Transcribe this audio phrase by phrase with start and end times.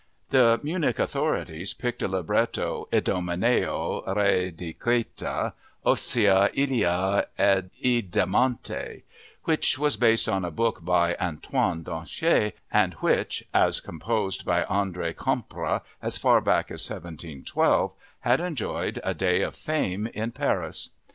[0.31, 5.53] The Munich authorities picked a libretto Idomeneo, re di Creta;
[5.85, 9.03] ossia Ilia ed Idamante,
[9.43, 15.13] which was based on a book by Antoine Danchet and which, as composed by André
[15.15, 17.91] Campra as far back as 1712,
[18.21, 20.89] had enjoyed a day of fame in Paris.